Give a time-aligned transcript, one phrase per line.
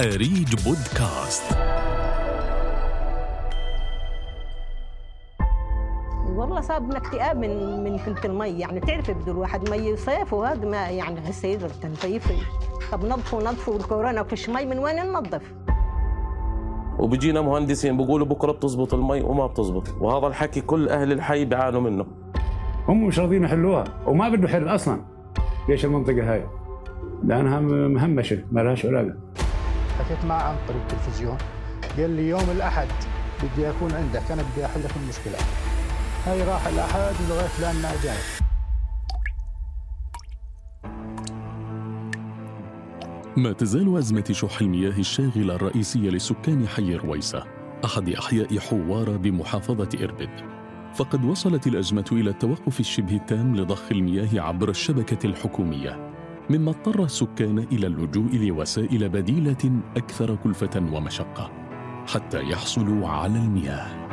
[0.00, 1.56] أريج بودكاست.
[6.36, 8.60] والله صابنا اكتئاب من من قله المي.
[8.60, 12.34] يعني تعرفي بده الواحد مي صيف وهذا ما يعني هسه يقدر تنظيفي
[12.92, 15.54] طب نظفوا نظفوا الكورونا فيش مي من وين ننظف؟
[16.98, 19.88] وبيجينا مهندسين بيقولوا بكرة بتزبط المي وما بتزبط.
[20.00, 22.06] وهذا الحكي كل أهل الحي بيعانوا منه.
[22.88, 25.00] هم مش راضيين يحلوها وما بده حل أصلا.
[25.68, 26.46] ليش المنطقة هاي؟
[27.24, 29.14] لأنها مهمشة ما لهاش علاقة.
[29.98, 31.38] حكيت معه عن طريق التلفزيون.
[31.98, 32.88] قال لي يوم الأحد
[33.42, 35.38] بدي أكون عندك أنا بدي أحل لك المشكلة.
[36.26, 38.16] هاي راح الأحد لغاية الان ما جاي.
[43.36, 47.44] ما تزال أزمة شح المياه الشاغلة الرئيسية لسكان حي رويسة
[47.84, 50.30] أحد أحياء حوارة بمحافظة إربد.
[50.94, 56.13] فقد وصلت الأزمة إلى التوقف الشبه التام لضخ المياه عبر الشبكة الحكومية.
[56.50, 61.50] مما اضطر السكان إلى اللجوء لوسائل بديلة أكثر كلفة ومشقة
[62.06, 64.04] حتى يحصلوا على المياه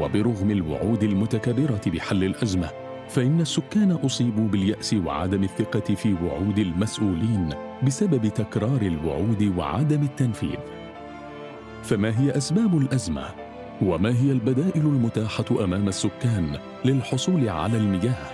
[0.00, 2.70] وبرغم الوعود المتكررة بحل الأزمة
[3.08, 7.48] فإن السكان أصيبوا باليأس وعدم الثقة في وعود المسؤولين
[7.82, 10.58] بسبب تكرار الوعود وعدم التنفيذ.
[11.82, 13.49] فما هي أسباب الأزمة؟
[13.82, 18.30] وما هي البدائل المتاحة أمام السكان للحصول على المياه؟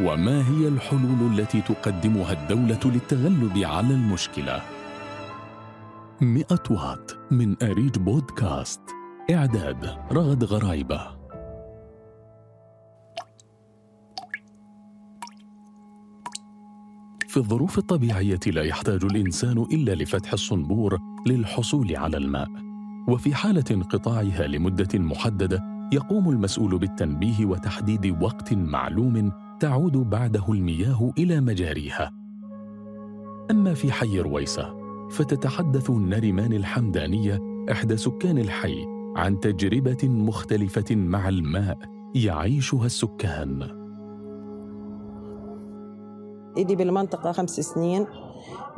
[0.00, 4.62] وما هي الحلول التي تقدمها الدولة للتغلب على المشكلة؟
[6.20, 8.80] مئة وات من أريج بودكاست
[9.30, 11.18] إعداد رغد غرايبة
[17.28, 22.67] في الظروف الطبيعية لا يحتاج الإنسان إلا لفتح الصنبور للحصول على الماء
[23.08, 31.40] وفي حالة انقطاعها لمدة محددة يقوم المسؤول بالتنبيه وتحديد وقت معلوم تعود بعده المياه إلى
[31.40, 32.12] مجاريها.
[33.50, 34.74] أما في حي رويسة
[35.10, 37.38] فتتحدث نريمان الحمدانية
[37.70, 38.84] إحدى سكان الحي
[39.16, 41.78] عن تجربة مختلفة مع الماء
[42.14, 43.68] يعيشها السكان.
[46.56, 48.06] إيدي بالمنطقة خمس سنين.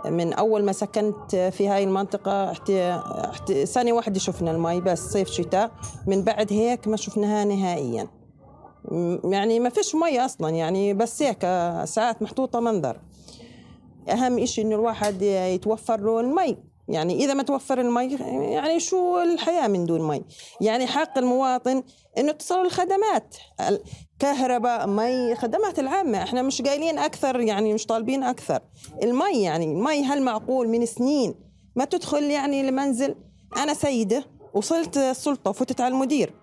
[0.06, 2.54] من أول ما سكنت في هاي المنطقة.
[3.64, 5.70] سنة واحدة شفنا المي بس صيف شتاء.
[6.06, 8.08] من بعد هيك ما شفناها نهائيا.
[9.24, 11.40] يعني ما فيش مي أصلا يعني بس هيك
[11.84, 13.00] ساعات محطوطة منظر.
[14.08, 16.69] أهم إشي إنه الواحد يتوفر له المي.
[16.90, 18.16] يعني إذا ما توفر المي
[18.52, 20.22] يعني شو الحياة من دون مي؟
[20.60, 21.82] يعني حق المواطن
[22.18, 23.36] إنه تصل الخدمات
[24.18, 26.22] كهرباء مي خدمات العامة.
[26.22, 28.60] إحنا مش قايلين أكثر يعني مش طالبين أكثر.
[29.02, 31.34] المي يعني المي هل معقول من سنين
[31.76, 33.14] ما تدخل يعني المنزل.
[33.56, 34.24] أنا سيدة
[34.54, 36.34] وصلت السلطة وفتت على المدير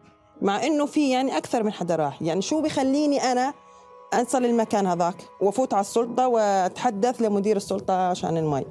[0.42, 2.22] مع إنه في يعني أكثر من حدا راح.
[2.22, 3.54] يعني شو بخليني أنا
[4.14, 8.66] أنصل المكان هذاك؟ وأفوت على السلطة وأتحدث لمدير السلطة عشان المي.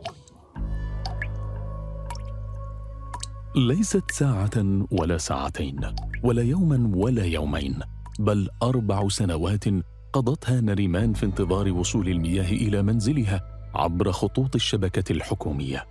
[3.57, 5.81] ليست ساعة ولا ساعتين
[6.23, 7.79] ولا يوما ولا يومين
[8.19, 9.65] بل أربع سنوات
[10.13, 13.41] قضتها نريمان في انتظار وصول المياه إلى منزلها
[13.75, 15.87] عبر خطوط الشبكة الحكومية.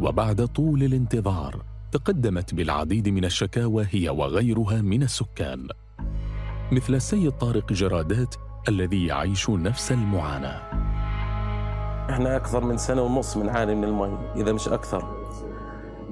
[0.00, 5.68] وبعد طول الانتظار تقدمت بالعديد من الشكاوى هي وغيرها من السكان.
[6.72, 8.34] مثل السيد طارق جرادات
[8.68, 10.60] الذي يعيش نفس المعاناة.
[12.10, 15.22] إحنا أكثر من سنة ونص بنعاني من المي إذا مش أكثر.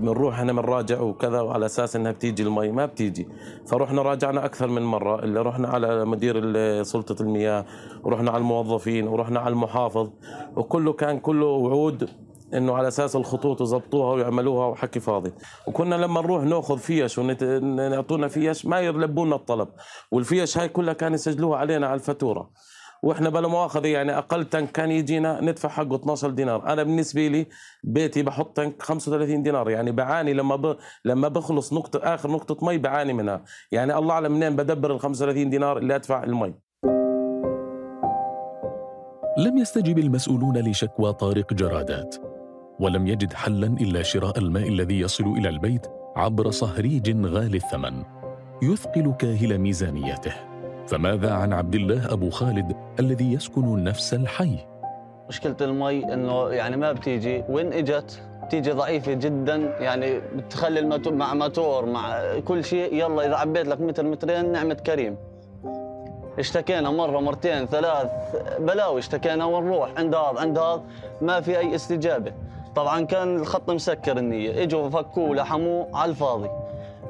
[0.00, 3.28] بنروح إحنا بنراجع وكذا وعلى أساس إنها بتيجي المي ما بتيجي.
[3.66, 6.34] فرحنا راجعنا أكثر من مرة اللي رحنا على مدير
[6.82, 7.64] سلطة المياه
[8.04, 10.10] ورحنا على الموظفين ورحنا على المحافظ
[10.56, 12.08] وكله كان كله وعود
[12.54, 15.32] إنه على أساس الخطوط يظبطوها ويعملوها وحكي فاضي.
[15.66, 19.68] وكنا لما نروح نأخذ فيش ونعطونا فيش ما يلبونا الطلب.
[20.10, 22.50] والفيش هاي كلها كانوا يسجلوها علينا على الفاتورة.
[23.02, 26.72] وإحنا بلا مؤاخذة يعني أقل تنك كان يجينا ندفع حقه 12 دينار.
[26.72, 27.46] أنا بالنسبة لي
[27.84, 29.70] بيتي بحط تنك 35 دينار.
[29.70, 30.76] يعني بعاني لما ب...
[31.04, 33.44] لما بخلص نقطه آخر نقطة مي بعاني منها.
[33.72, 36.54] يعني الله أعلم منين بدبر ال 35 دينار اللي أدفع المي.
[39.38, 42.16] لم يستجب المسؤولون لشكوى طارق جرادات
[42.80, 45.86] ولم يجد حلا إلا شراء الماء الذي يصل إلى البيت
[46.16, 48.02] عبر صهريج غالي الثمن
[48.62, 50.32] يثقل كاهل ميزانيته
[50.86, 54.58] فماذا عن عبد الله أبو خالد الذي يسكن نفس الحي.
[55.28, 57.44] مشكلة المي إنه يعني ما بتيجي.
[57.48, 59.56] وين إجت؟ بتيجي ضعيفة جدا.
[59.56, 62.94] يعني بتخلي الماتور مع ماتور مع كل شيء.
[62.94, 65.16] يلا إذا عبيت لك متر مترين نعمة كريم.
[66.38, 68.10] اشتكينا مرة مرتين ثلاث
[68.58, 69.90] بلاوي اشتكينا ونروح.
[69.96, 70.82] عند هذا عند هذا
[71.20, 72.32] ما في أي استجابة.
[72.76, 74.62] طبعا كان الخط مسكر النية.
[74.62, 76.50] إجوا فكوه لحموه على الفاضي.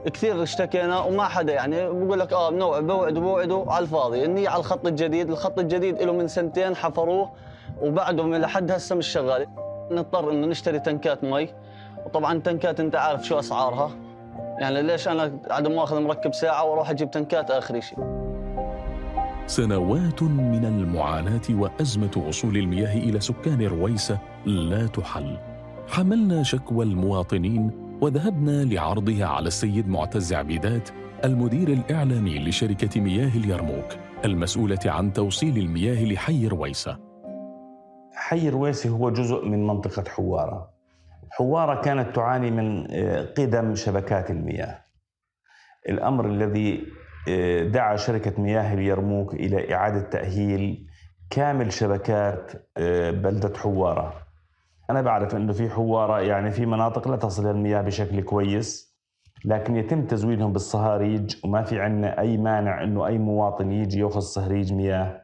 [0.04, 4.24] كثير اشتكينا وما حدا يعني بقول لك آه بنوع بوعد بوعدوا على الفاضي.
[4.24, 7.30] النية على الخط الجديد الخط الجديد له من سنتين حفروه
[7.82, 9.46] وبعدهم لحد هسه مش شغال.
[9.90, 11.48] نضطر إنه نشتري تنكات مي.
[12.06, 13.90] وطبعا التنكات أنت عارف شو أسعارها.
[14.58, 17.98] يعني ليش أنا عدم ماخذ مركب ساعة وأروح أجيب تنكات آخر شيء؟
[19.46, 25.36] سنوات من المعاناة وأزمة وصول المياه إلى سكان رويسة لا تحل.
[25.88, 30.88] حملنا شكوى المواطنين وذهبنا لعرضها على السيد معتز عبيدات
[31.24, 33.86] المدير الإعلامي لشركة مياه اليرموك
[34.24, 36.98] المسؤولة عن توصيل المياه لحي رويسة.
[38.14, 40.70] حي رويسي هو جزء من منطقة حوارة.
[41.30, 44.84] حوارة كانت تعاني من آه، قدم شبكات المياه.
[45.88, 46.82] الأمر الذي
[47.28, 50.86] آه، دعا شركة مياه اليرموك إلى إعادة تأهيل
[51.30, 54.29] كامل شبكات آه، بلدة حوارة.
[54.90, 58.90] أنا بعرف إنه في حوارة يعني في مناطق لا تصل المياه بشكل كويس
[59.44, 64.72] لكن يتم تزويدهم بالصهاريج وما في عندنا أي مانع إنه أي مواطن يجي يأخذ صهريج
[64.72, 65.22] مياه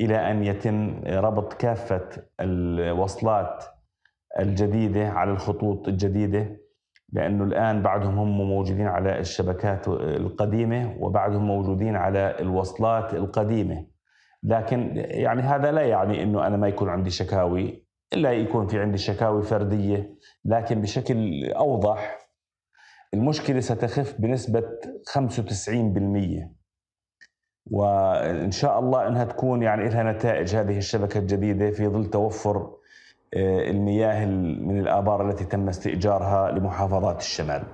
[0.00, 2.08] إلى أن يتم ربط كافة
[2.40, 3.64] الوصلات
[4.40, 6.56] الجديدة على الخطوط الجديدة
[7.12, 13.86] لأنه الآن بعدهم هم موجودين على الشبكات القديمة وبعدهم موجودين على الوصلات القديمة.
[14.42, 17.86] لكن يعني هذا لا يعني إنه أنا ما يكون عندي شكاوي.
[18.14, 20.14] إلا يكون في عندي شكاوي فردية
[20.44, 22.18] لكن بشكل أوضح
[23.14, 24.62] المشكلة ستخف بنسبة
[25.18, 26.62] 95%
[27.66, 32.70] وإن شاء الله إنها تكون يعني لها نتائج هذه الشبكة الجديدة في ظل توفر
[33.34, 37.64] آه، المياه من الآبار التي تم استئجارها لمحافظات الشمال.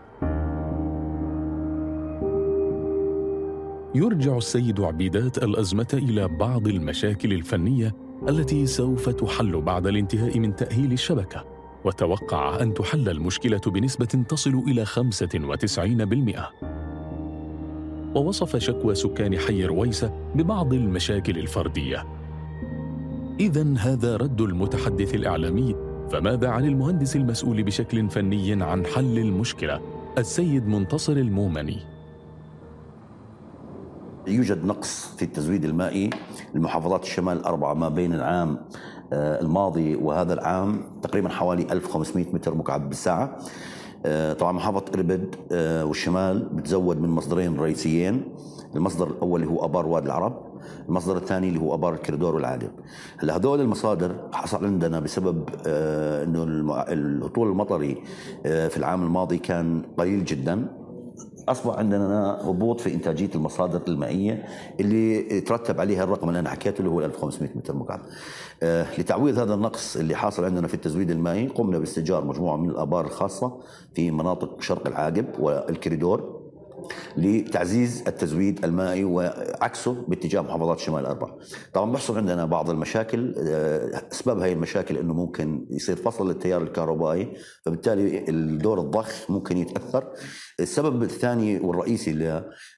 [3.94, 10.93] يرجع السيد عبيدات الأزمة إلى بعض المشاكل الفنية التي سوف تحل بعد الانتهاء من تأهيل
[10.93, 11.44] الشبكة.
[11.85, 16.53] وتوقع أن تحل المشكلة بنسبة تصل إلى 95%
[18.15, 22.06] ووصف شكوى سكان حي رويسة ببعض المشاكل الفردية.
[23.41, 25.75] إذا هذا رد المتحدث الإعلامي.
[26.11, 29.81] فماذا عن المهندس المسؤول بشكل فني عن حل المشكلة؟
[30.19, 31.98] السيد منتصر المومني.
[34.29, 36.11] يوجد نقص في التزويد المائي.
[36.55, 38.59] لمحافظات الشمال الأربعة ما بين العام
[39.13, 43.37] آه، الماضي وهذا العام تقريبا حوالي 1500 متر مكعب بالساعة.
[44.07, 48.23] آه، طبعا محافظة إربد آه، والشمال بتزود من مصدرين رئيسيين.
[48.77, 50.49] المصدر الأول هو أبار وادي العرب
[50.89, 52.69] المصدر الثاني اللي هو أبار الكريدور والعادم
[53.19, 56.43] هلأ هذول المصادر حصل عندنا بسبب إنه
[56.89, 58.03] الهطول المطري
[58.43, 60.69] في العام الماضي كان قليل جدا.
[61.50, 64.45] أصبح عندنا هبوط في إنتاجية المصادر المائية
[64.81, 68.00] اللي ترتب عليها الرقم اللي أنا حكيته اللي هو 1500 متر مكعب.
[68.62, 73.06] آه لتعويض هذا النقص اللي حاصل عندنا في التزويد المائي قمنا باستئجار مجموعة من الآبار
[73.06, 73.56] الخاصة
[73.95, 76.38] في مناطق شرق العاقب والكريدور
[77.17, 81.39] لتعزيز التزويد المائي وعكسه باتجاه محافظات الشمال الاربعه.
[81.75, 87.33] طبعا بيحصل عندنا بعض المشاكل آه، أسباب هاي المشاكل إنه ممكن يصير فصل للتيار الكهربائي
[87.65, 90.05] فبالتالي الدور الضخ ممكن يتاثر.
[90.61, 92.13] السبب الثاني والرئيسي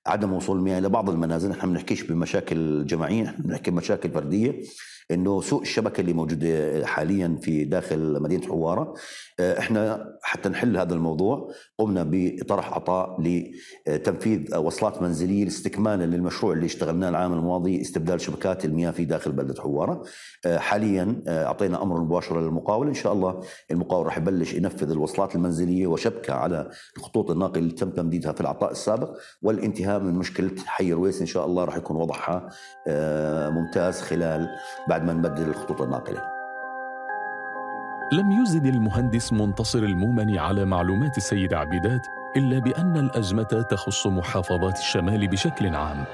[0.06, 4.60] لعدم وصول المياه لبعض المنازل نحن ما بنحكيش بمشاكل جماعية نحن بنحكي بمشاكل فردية
[5.10, 8.94] إنه سوء الشبكة اللي موجوده حاليا في داخل مدينة حوارة
[9.40, 16.66] آه، إحنا حتى نحل هذا الموضوع قمنا بطرح عطاء لتنفيذ وصلات منزلية استكمالا للمشروع اللي
[16.66, 20.02] اشتغلناه العام الماضي استبدال شبكات المياه في داخل بلدة حوارة.
[20.46, 23.40] آه، حاليا آه، أعطينا أمر مباشره للمقاول إن شاء الله
[23.70, 28.70] المقاول راح يبلش ينفذ الوصلات المنزلية وشبكة على الخطوط الناقله اللي تم تمديدها في العطاء
[28.70, 29.16] السابق.
[29.42, 32.48] والانتهاء من مشكلة حي رويس إن شاء الله راح يكون وضعها
[33.50, 34.48] ممتاز خلال
[34.88, 36.22] بعد ما نبدل الخطوط الناقلة.
[38.12, 45.28] لم يزد المهندس منتصر المومني على معلومات السيد عبيدات إلا بأن الأزمة تخص محافظات الشمال
[45.28, 46.04] بشكل عام.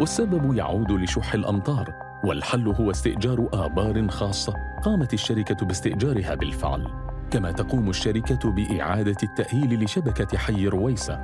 [0.00, 1.94] والسبب يعود لشح الأمطار
[2.24, 6.86] والحل هو استئجار آبار خاصة قامت الشركة باستئجارها بالفعل.
[7.30, 11.20] كما تقوم الشركة بإعادة التأهيل لشبكة حي رويسة.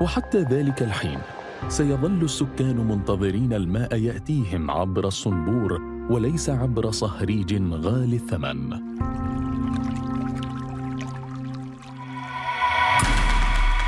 [0.00, 1.18] وحتى ذلك الحين
[1.68, 8.70] سيظل السكان منتظرين الماء يأتيهم عبر الصنبور وليس عبر صهريج غالي الثمن.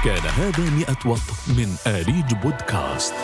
[0.05, 3.15] كان هذا مئة وط من آريج بودكاست.